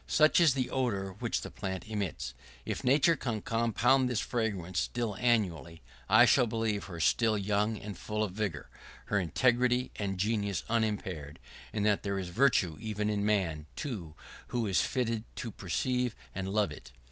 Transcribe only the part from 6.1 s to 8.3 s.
shall believe her still young and full